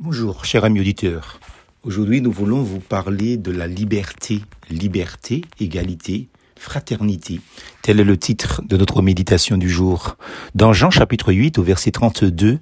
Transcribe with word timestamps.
Bonjour, 0.00 0.44
cher 0.44 0.64
ami 0.64 0.78
auditeur. 0.78 1.40
Aujourd'hui, 1.82 2.20
nous 2.20 2.30
voulons 2.30 2.62
vous 2.62 2.78
parler 2.78 3.36
de 3.36 3.50
la 3.50 3.66
liberté. 3.66 4.42
Liberté, 4.70 5.42
égalité, 5.58 6.28
fraternité. 6.54 7.40
Tel 7.82 7.98
est 7.98 8.04
le 8.04 8.16
titre 8.16 8.62
de 8.62 8.76
notre 8.76 9.02
méditation 9.02 9.56
du 9.56 9.68
jour. 9.68 10.16
Dans 10.54 10.72
Jean 10.72 10.92
chapitre 10.92 11.32
8 11.32 11.58
au 11.58 11.64
verset 11.64 11.90
32, 11.90 12.60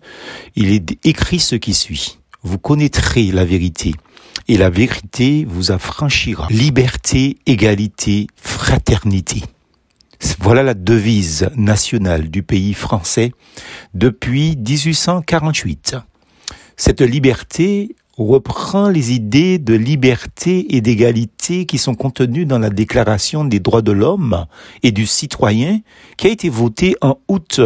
il 0.55 0.73
est 0.73 0.99
écrit 1.07 1.39
ce 1.39 1.57
qui 1.57 1.75
suit. 1.75 2.21
Vous 2.43 2.57
connaîtrez 2.57 3.31
la 3.33 3.45
vérité 3.45 3.93
et 4.49 4.57
la 4.57 4.71
vérité 4.71 5.45
vous 5.47 5.73
affranchira. 5.73 6.47
Liberté, 6.49 7.37
égalité, 7.45 8.29
fraternité. 8.37 9.43
Voilà 10.41 10.63
la 10.63 10.73
devise 10.73 11.51
nationale 11.55 12.31
du 12.31 12.43
pays 12.43 12.73
français 12.73 13.33
depuis 13.93 14.57
1848. 14.57 15.97
Cette 16.77 17.01
liberté 17.01 17.97
reprend 18.19 18.89
les 18.89 19.13
idées 19.13 19.59
de 19.59 19.75
liberté 19.75 20.75
et 20.75 20.81
d'égalité 20.81 21.67
qui 21.67 21.79
sont 21.79 21.95
contenues 21.95 22.47
dans 22.47 22.59
la 22.59 22.71
Déclaration 22.71 23.45
des 23.45 23.61
droits 23.61 23.83
de 23.83 23.93
l'homme 23.93 24.47
et 24.83 24.93
du 24.93 25.07
citoyen 25.07 25.81
qui 26.17 26.27
a 26.27 26.31
été 26.31 26.49
votée 26.49 26.97
en 27.01 27.19
août 27.29 27.61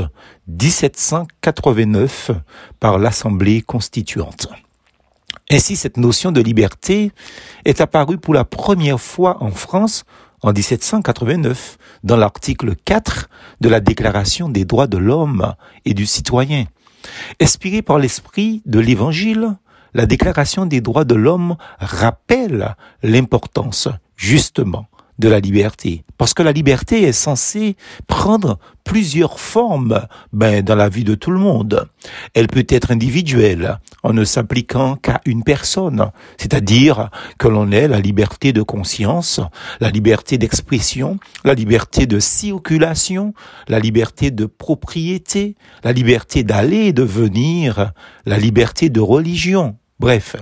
1789 0.48 2.32
par 2.78 2.98
l'Assemblée 2.98 3.62
constituante. 3.62 4.48
Ainsi, 5.50 5.76
cette 5.76 5.96
notion 5.96 6.30
de 6.30 6.40
liberté 6.40 7.10
est 7.64 7.80
apparue 7.80 8.18
pour 8.18 8.34
la 8.34 8.44
première 8.44 9.00
fois 9.00 9.42
en 9.42 9.50
France 9.50 10.04
en 10.42 10.52
1789 10.52 11.78
dans 12.04 12.16
l'article 12.16 12.74
4 12.84 13.28
de 13.60 13.68
la 13.68 13.80
Déclaration 13.80 14.48
des 14.48 14.64
droits 14.64 14.86
de 14.86 14.98
l'homme 14.98 15.54
et 15.84 15.94
du 15.94 16.06
citoyen. 16.06 16.66
Inspiré 17.40 17.82
par 17.82 17.98
l'esprit 17.98 18.62
de 18.66 18.78
l'Évangile, 18.78 19.56
la 19.94 20.06
Déclaration 20.06 20.66
des 20.66 20.80
droits 20.80 21.04
de 21.04 21.14
l'homme 21.14 21.56
rappelle 21.78 22.76
l'importance, 23.02 23.88
justement, 24.16 24.86
de 25.20 25.28
la 25.28 25.38
liberté. 25.38 26.02
Parce 26.18 26.34
que 26.34 26.42
la 26.42 26.52
liberté 26.52 27.02
est 27.02 27.12
censée 27.12 27.76
prendre 28.06 28.58
plusieurs 28.84 29.38
formes 29.38 30.06
ben, 30.32 30.62
dans 30.62 30.74
la 30.74 30.88
vie 30.88 31.04
de 31.04 31.14
tout 31.14 31.30
le 31.30 31.38
monde. 31.38 31.88
Elle 32.34 32.48
peut 32.48 32.66
être 32.68 32.90
individuelle, 32.90 33.78
en 34.02 34.12
ne 34.12 34.24
s'appliquant 34.24 34.96
qu'à 34.96 35.20
une 35.26 35.44
personne, 35.44 36.10
c'est-à-dire 36.38 37.10
que 37.38 37.46
l'on 37.46 37.70
ait 37.70 37.86
la 37.86 38.00
liberté 38.00 38.52
de 38.52 38.62
conscience, 38.62 39.40
la 39.80 39.90
liberté 39.90 40.38
d'expression, 40.38 41.18
la 41.44 41.54
liberté 41.54 42.06
de 42.06 42.18
circulation, 42.18 43.34
la 43.68 43.78
liberté 43.78 44.30
de 44.30 44.46
propriété, 44.46 45.54
la 45.84 45.92
liberté 45.92 46.42
d'aller 46.42 46.86
et 46.86 46.92
de 46.92 47.04
venir, 47.04 47.92
la 48.26 48.38
liberté 48.38 48.88
de 48.88 49.00
religion. 49.00 49.76
Bref, 50.00 50.36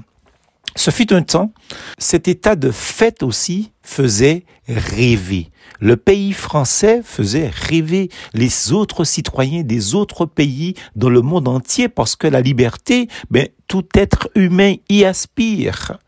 ce 0.76 0.90
fut 0.90 1.12
un 1.12 1.22
temps, 1.22 1.52
cet 1.98 2.28
état 2.28 2.56
de 2.56 2.70
fait 2.70 3.22
aussi 3.22 3.72
faisait 3.82 4.44
rêver. 4.68 5.50
Le 5.80 5.96
pays 5.96 6.32
français 6.32 7.02
faisait 7.04 7.48
rêver 7.48 8.10
les 8.34 8.72
autres 8.72 9.04
citoyens 9.04 9.62
des 9.62 9.94
autres 9.94 10.26
pays 10.26 10.74
dans 10.96 11.10
le 11.10 11.22
monde 11.22 11.48
entier 11.48 11.88
parce 11.88 12.16
que 12.16 12.26
la 12.26 12.40
liberté, 12.40 13.08
ben, 13.30 13.48
tout 13.66 13.86
être 13.94 14.28
humain 14.34 14.74
y 14.88 15.04
aspire. 15.04 15.98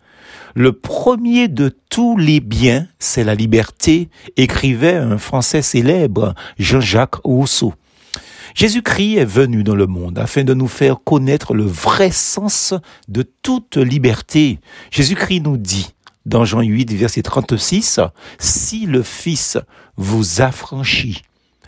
Le 0.54 0.72
premier 0.72 1.46
de 1.46 1.74
tous 1.88 2.16
les 2.16 2.40
biens, 2.40 2.86
c'est 2.98 3.22
la 3.22 3.36
liberté, 3.36 4.08
écrivait 4.36 4.96
un 4.96 5.16
Français 5.16 5.62
célèbre, 5.62 6.34
Jean-Jacques 6.58 7.16
Rousseau. 7.24 7.74
Jésus-Christ 8.54 9.16
est 9.16 9.24
venu 9.24 9.62
dans 9.62 9.74
le 9.74 9.86
monde 9.86 10.18
afin 10.18 10.44
de 10.44 10.54
nous 10.54 10.68
faire 10.68 11.02
connaître 11.02 11.54
le 11.54 11.64
vrai 11.64 12.10
sens 12.10 12.74
de 13.08 13.22
toute 13.42 13.76
liberté. 13.76 14.58
Jésus-Christ 14.90 15.40
nous 15.40 15.56
dit 15.56 15.94
dans 16.26 16.44
Jean 16.44 16.60
8, 16.60 16.92
verset 16.92 17.22
36, 17.22 18.00
Si 18.38 18.86
le 18.86 19.02
Fils 19.02 19.58
vous 19.96 20.40
affranchit, 20.42 21.22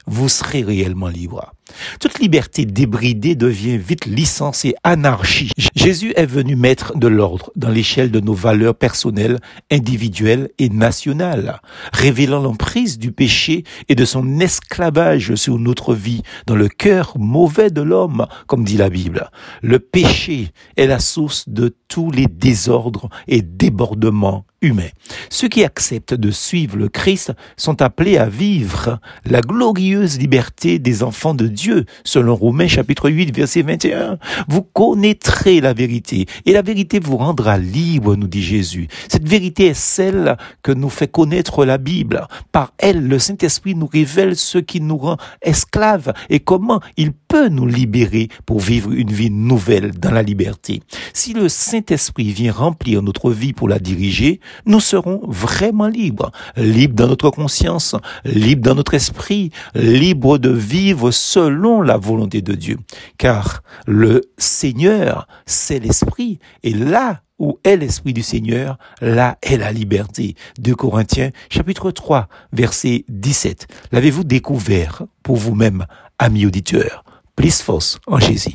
vous 0.07 0.29
serez 0.29 0.63
réellement 0.63 1.09
libre. 1.09 1.53
Toute 2.01 2.19
liberté 2.19 2.65
débridée 2.65 3.35
devient 3.35 3.79
vite 3.79 4.07
licence 4.07 4.65
et 4.65 4.75
anarchie. 4.85 5.53
Jésus 5.75 6.13
est 6.17 6.27
venu 6.27 6.57
mettre 6.57 6.97
de 6.97 7.09
l'ordre 7.09 7.51
dans 7.57 7.71
l'échelle 7.71 8.11
de 8.11 8.21
nos 8.21 8.35
valeurs 8.35 8.75
personnelles, 8.75 9.39
individuelles 9.71 10.51
et 10.59 10.69
nationales, 10.69 11.61
révélant 11.93 12.41
l'emprise 12.41 12.99
du 12.99 13.13
péché 13.13 13.65
et 13.89 13.95
de 13.95 14.05
son 14.05 14.41
esclavage 14.41 15.35
sur 15.35 15.59
notre 15.59 15.95
vie 15.95 16.23
dans 16.47 16.57
le 16.57 16.69
cœur 16.69 17.15
mauvais 17.19 17.71
de 17.71 17.83
l'homme, 17.83 18.27
comme 18.47 18.65
dit 18.65 18.77
la 18.77 18.91
Bible. 18.91 19.31
Le 19.63 19.79
péché 19.79 20.51
est 20.77 20.87
la 20.87 20.99
source 20.99 21.49
de 21.49 21.75
tous 21.89 22.11
les 22.11 22.27
désordres 22.27 23.09
et 23.29 23.43
débordements 23.43 24.45
humains. 24.63 24.91
Ceux 25.29 25.49
qui 25.49 25.65
acceptent 25.65 26.15
de 26.15 26.31
suivre 26.31 26.77
le 26.77 26.89
Christ 26.89 27.33
sont 27.57 27.83
appelés 27.83 28.17
à 28.17 28.29
vivre 28.29 29.01
la 29.27 29.41
glorieuse 29.41 30.19
liberté 30.19 30.79
des 30.79 31.03
enfants 31.03 31.35
de 31.35 31.47
Dieu 31.47 31.62
Dieu, 31.63 31.85
selon 32.03 32.35
Romains 32.35 32.67
chapitre 32.67 33.09
8, 33.09 33.37
verset 33.37 33.63
21. 33.63 34.19
Vous 34.49 34.63
connaîtrez 34.63 35.61
la 35.61 35.73
vérité 35.73 36.27
et 36.45 36.53
la 36.53 36.63
vérité 36.63 36.99
vous 36.99 37.17
rendra 37.17 37.57
libre, 37.57 38.17
nous 38.17 38.27
dit 38.27 38.43
Jésus. 38.43 38.89
Cette 39.09 39.29
vérité 39.29 39.67
est 39.67 39.75
celle 39.75 40.37
que 40.65 40.73
nous 40.73 40.89
fait 40.89 41.07
connaître 41.07 41.65
la 41.65 41.79
Bible. 41.79 42.27
Par 42.51 42.73
elle, 42.79 43.07
le 43.07 43.21
Saint-Esprit 43.21 43.77
nous 43.77 43.87
révèle 43.87 44.35
ce 44.35 44.59
qui 44.59 44.81
nous 44.81 44.97
rend 44.97 45.19
esclaves 45.41 46.13
et 46.31 46.41
comment 46.41 46.81
il 46.97 47.13
peut 47.13 47.49
nous 47.49 47.69
libérer 47.69 48.27
pour 48.45 48.59
vivre 48.59 48.91
une 48.91 49.13
vie 49.13 49.31
nouvelle 49.31 49.93
dans 49.93 50.11
la 50.11 50.23
liberté. 50.23 50.83
Si 51.13 51.33
le 51.33 51.49
Saint-Esprit 51.49 52.33
vient 52.33 52.53
remplir 52.53 53.03
notre 53.03 53.31
vie 53.31 53.53
pour 53.53 53.69
la 53.69 53.79
diriger, 53.79 54.41
nous 54.67 54.81
serons 54.81 55.21
vraiment 55.29 55.87
libres. 55.87 56.33
Libres 56.57 56.97
dans 56.97 57.09
notre 57.09 57.31
conscience, 57.31 57.95
libres 58.25 58.63
dans 58.63 58.75
notre 58.75 58.95
esprit, 58.95 59.51
libres 59.77 60.39
de 60.39 60.51
vivre 60.51 61.13
seul 61.13 61.52
selon 61.53 61.83
la 61.83 61.99
volonté 61.99 62.41
de 62.41 62.55
Dieu. 62.55 62.79
Car 63.19 63.63
le 63.87 64.23
Seigneur, 64.39 65.27
c'est 65.45 65.79
l'Esprit. 65.79 66.39
Et 66.63 66.73
là 66.73 67.21
où 67.39 67.59
est 67.65 67.77
l'Esprit 67.77 68.15
du 68.15 68.23
Seigneur, 68.23 68.79
là 69.01 69.37
est 69.43 69.57
la 69.57 69.73
liberté. 69.73 70.35
2 70.61 70.75
Corinthiens 70.75 71.31
chapitre 71.51 71.91
3 71.91 72.29
verset 72.53 73.05
17. 73.09 73.67
L'avez-vous 73.93 74.25
découvert 74.25 75.03
pour 75.23 75.37
vous-même, 75.37 75.87
amis 76.19 76.47
auditeurs? 76.47 77.05
Plus 77.37 77.61
force 77.61 77.99
en 78.07 78.19
Jésus. 78.19 78.55